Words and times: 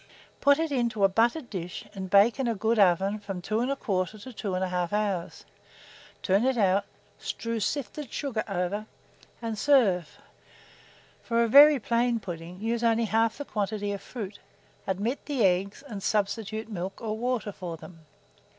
Put 0.39 0.57
it 0.57 0.71
into 0.71 1.03
a 1.03 1.07
buttered 1.09 1.47
dish, 1.51 1.85
and 1.93 2.09
bake 2.09 2.39
in 2.39 2.47
a 2.47 2.55
good 2.55 2.79
oven 2.79 3.19
from 3.19 3.39
2 3.39 3.57
1/4 3.57 4.19
to 4.23 4.33
2 4.33 4.47
1/2 4.53 4.93
hours; 4.93 5.45
turn 6.23 6.43
it 6.43 6.57
out, 6.57 6.85
strew 7.19 7.59
sifted 7.59 8.11
sugar 8.11 8.43
over, 8.47 8.87
and 9.43 9.59
serve. 9.59 10.17
For 11.21 11.43
a 11.43 11.47
very 11.47 11.77
plain 11.79 12.19
pudding, 12.19 12.59
use 12.61 12.83
only 12.83 13.05
half 13.05 13.37
the 13.37 13.45
quantity 13.45 13.91
of 13.91 14.01
fruit, 14.01 14.39
omit 14.87 15.23
the 15.27 15.43
eggs, 15.45 15.83
and 15.87 16.01
substitute 16.01 16.67
milk 16.67 16.99
or 16.99 17.15
water 17.15 17.51
for 17.51 17.77
them. 17.77 17.99